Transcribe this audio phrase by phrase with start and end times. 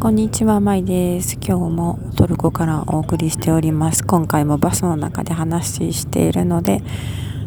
[0.00, 1.34] こんにちは、まいです。
[1.46, 4.02] 今日もトルコからお送りしております。
[4.02, 6.82] 今回もバスの中で話しているので、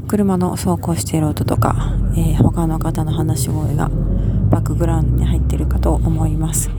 [0.08, 3.90] 車の走行している音とか、えー、他の方の話し声が
[4.52, 6.70] バックグラウンドに入っているかと思います。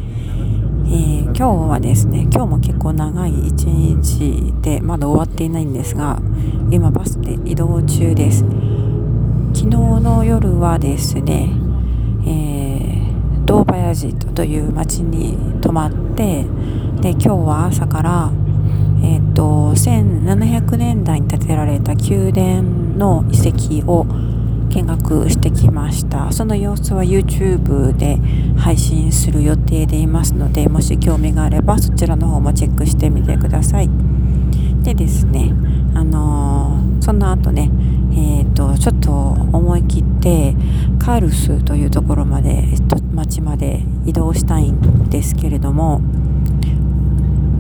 [0.86, 6.22] えー、今日はですね、今日も結構長い一日でまだ終わっていないんですが、
[6.70, 8.44] 今バスで移動中です。
[9.52, 11.63] 昨日の夜はですね、
[13.54, 16.44] ドーバヤジという町に泊まって
[17.00, 18.32] で今日は朝から、
[19.00, 22.64] えーと、1700年代に建てられた宮殿
[22.98, 24.06] の遺跡を
[24.70, 26.32] 見学してきました。
[26.32, 28.18] その様子は YouTube で
[28.58, 33.88] 配信する予定でいますのでもし興味があればそちらの方もチェックしてみてください。
[34.82, 35.52] でですね
[35.94, 37.70] あのー、その後ね
[38.16, 40.54] えーと、ちょっと思い切って
[41.00, 46.00] カールスというところまで、えっと、町まで移動したいんですけれども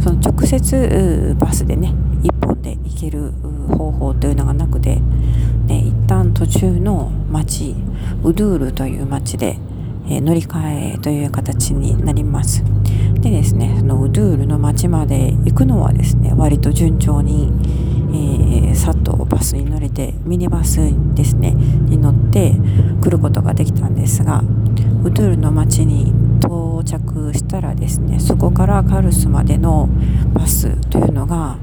[0.00, 3.32] その直接バスでね1本で行ける
[3.76, 5.00] 方法というのがなくて、
[5.66, 7.74] ね、一旦途中の町
[8.22, 9.58] ウドゥールという町で、
[10.06, 12.62] えー、乗り換えという形になります。
[13.20, 17.50] でですねそのウドゥールの町まで行くのはですね割と順調に
[18.14, 18.43] えー、
[18.84, 20.76] さっとバスに乗れてミニバス
[21.14, 22.52] ですねに乗って
[23.02, 24.42] 来ることができたんですが
[25.02, 29.88] ウドゥールの町に到着したらですねそこからカルスまでの
[30.34, 31.56] バスというのが、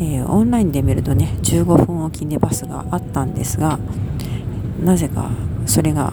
[0.00, 3.78] えー、オンラインで見るとね15分おきにバスがあったんですが
[4.82, 5.30] なぜか
[5.66, 6.12] それが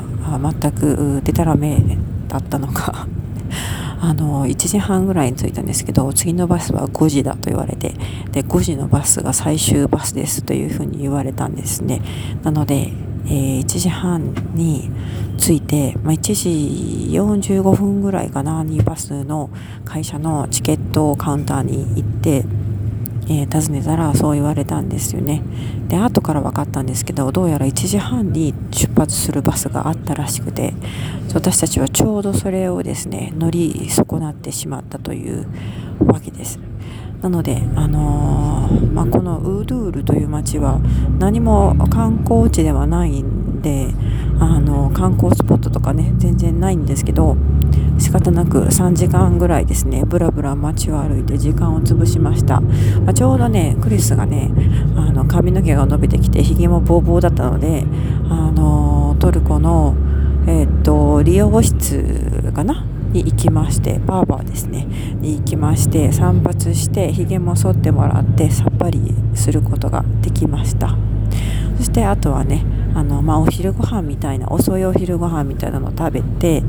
[0.62, 1.82] 全くでたらめ
[2.28, 3.08] だったのか
[4.00, 7.94] あの1時半ぐらいに着いたんですけど次のバスは5時だと言われて
[8.31, 12.02] で5時のバスが最終バスですというふうに言われたんですね。
[12.44, 12.92] なので、
[13.25, 14.90] えー、1時半に
[15.38, 19.50] 着いて、まあ、1時45分ぐらいかなにバスの
[19.86, 22.45] 会社のチケットカウンターに行って
[23.30, 25.42] えー、尋ねたらそう言われたんですよね。
[25.88, 30.74] で後から分かったんですけどどうやら1時半に出発するバスがあったらしくて
[31.34, 35.46] 私たちはちょうどそれをですね乗り損なってしまったという
[36.06, 36.59] わけです。
[37.22, 40.79] なので、あのー、まあ、このウードゥールという町は
[41.18, 43.88] 何も観光地ではないんで、
[44.40, 47.35] あのー、観光スポットとかね全然ないんですけど
[47.97, 50.03] 仕方なく3時間ぐらいですね。
[50.06, 54.52] ぶらぶら街を歩いて時間を潰しました、まあ、ちょうどねクリスがね
[54.96, 57.85] あの髪の毛が伸びてきてひげもボーボーだったので
[58.30, 59.96] あのトルコの、
[60.47, 62.85] えー、っと理容室かな？
[63.12, 64.85] に行きましてバーバーですね。
[65.19, 70.96] に行きまして散髪してひげも剃ってもらってさっぱりすることができました。
[71.78, 72.66] そしてあとはね
[72.97, 76.63] あの、まあ、お昼ご飯みたいな遅いお昼ご飯みたいなのを食べて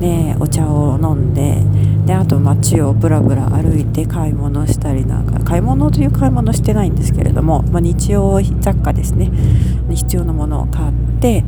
[0.00, 1.60] でお茶を飲んで
[2.06, 9.32] であと街をぶらぶら歩いて買い物したりなんか買い物という買い物してないんですけれども、まあ、日用雑貨ですね
[9.90, 11.44] 必要なものを買って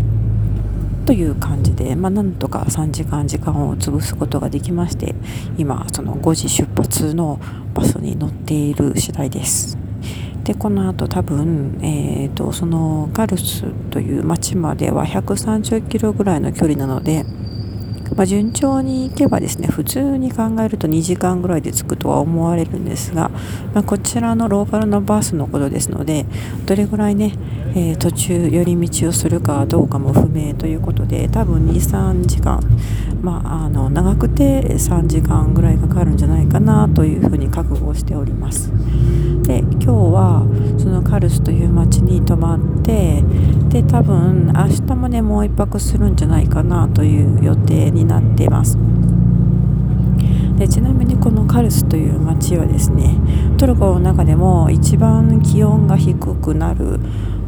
[1.06, 5.14] という感じで、まあ、なんとか3時間時間を潰すことができまして
[5.58, 7.38] 今その5時出発の
[7.72, 9.83] バスに乗っている次第です。
[10.44, 17.24] でこのあと多分、えーと、そのガルスという町までは130キロぐらいの距離なので、
[18.14, 23.30] まあ、順調に行けばですね普通に考えると2時間ぐらいで着くとは思われるんですが、
[23.72, 26.26] まあ、こちらのローカルのバスのことですので
[26.66, 27.32] どれぐらいね、
[27.76, 32.60] えー、途中寄り道をするかどうかも不明ということで多分23時間、
[33.20, 38.70] まあ、あの長くて3時間ぐらいかかるんじゃないかなというふうに覚悟しております。
[39.42, 40.46] で今日は
[40.78, 43.22] そのカルスという町に泊まって
[43.68, 48.78] で多分明日もねもう1泊するんじゃないかなという予定になっています
[50.56, 53.18] でちなみにこのカルスという町はですね
[53.58, 57.00] トルコの中でも一番気温が低くなる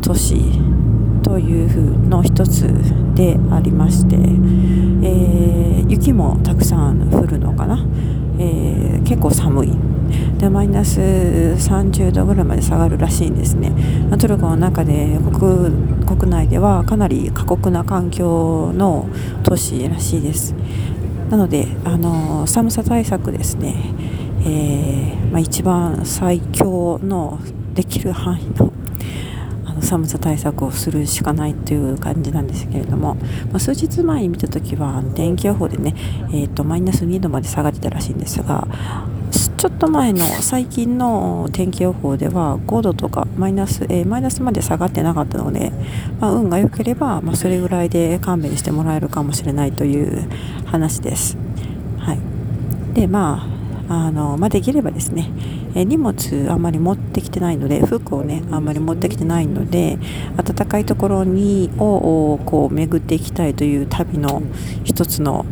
[0.06, 0.36] 都市
[1.24, 2.68] というふうの一つ
[3.16, 7.84] でありまして、えー、雪もたくさん降るのかな、
[8.38, 9.72] えー、結構寒い。
[10.38, 13.72] でマイナス30度ぐらいまで下がるらしいんですね。
[14.16, 19.08] トルコの中で国国内ではかなり過酷な環境の
[19.42, 20.54] 都市らしいです。
[21.30, 23.74] なのであの寒さ対策ですね、
[24.44, 27.40] えー、まあ、一番最強の
[27.74, 28.72] できる範囲の
[29.80, 33.14] 寒さ対策をするしかないという感じなんですけれども、
[33.50, 35.94] まあ、数日前に見た時は天気予報でね、
[36.32, 38.66] えーと、マイナス2度まで下がってたらしいんですが
[39.58, 45.72] ちょっと前の最近の天気予報では5度とかマイナス、えー、マイナスまで下がってなかったので、
[46.20, 50.28] まあ、運が良ければ、まあ、それぐらいで勘弁してもらえるかもしれないという
[50.66, 51.36] 話です。
[51.98, 52.18] はい
[52.94, 53.55] でまあ
[53.88, 55.30] あの、まあ、できればですね、
[55.74, 56.14] え荷物
[56.50, 59.98] あんまり持ってきてないので服をねあんまり持ってきてないので
[60.36, 64.42] 暖かいところにをこう巡っていきたいという旅の
[64.84, 65.44] 一つの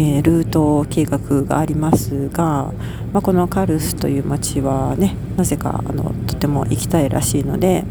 [0.00, 2.72] え、ルート計画がありますが、
[3.12, 7.82] まあ、このカルスという町はねなぜかあのとても行きたいらしいので、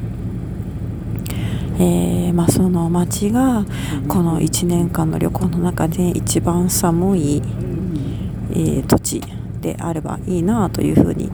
[1.79, 3.65] えー、まあ、その町が
[4.07, 7.41] この1年間の旅行の中で一番寒い、
[8.51, 9.21] えー、土地
[9.61, 11.31] であればいいなというふうに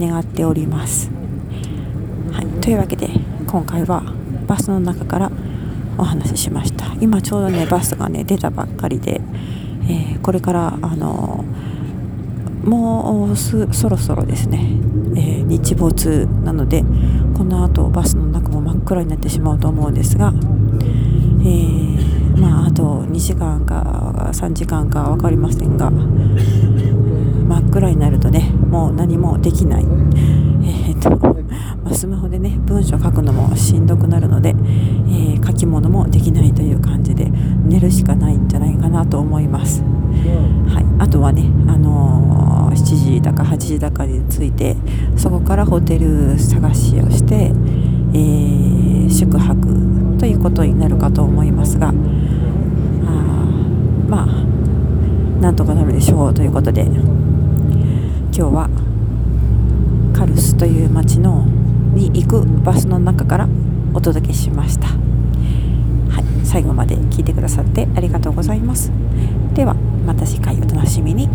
[0.00, 1.10] 願っております。
[2.32, 3.08] はい、というわけで
[3.46, 4.02] 今回は
[4.46, 5.30] バスの中から
[5.98, 9.20] お話ししました今ちょうどねバスがね出たばっかりで
[9.88, 11.44] えー、これからあの
[12.64, 14.60] もうそろそろですね、
[15.16, 16.84] えー、日没なので
[17.36, 25.90] この後バスの中も真っ暗になってしまうと思うんですが、えー、まあ、あと2時間か3時間か分かりませんが
[27.52, 31.10] 真っ暗になるとねもう何もできない、えーと
[31.84, 39.82] まあ、スマホでね文章書くのもしんどくなるので、えー、書き物もできないという感じで寝るしかないんじゃないかなと思います。
[39.82, 44.76] はい、あとはね、あのー、7時だか8時だかに着いて
[45.16, 47.52] そこからホテル探しをして、
[48.14, 51.92] えー、宿泊ということになるかと思いますがあ
[54.08, 54.26] まあ
[55.42, 56.86] なんとかなるでしょうということで
[58.34, 58.70] 今日は
[60.14, 61.44] カルスという町の
[61.94, 63.48] に行くバスの中から
[63.94, 65.02] お届けしました。
[66.52, 68.92] 最後まで聞いてくださってありがとうございます
[69.54, 71.26] ではまた次回お楽しみに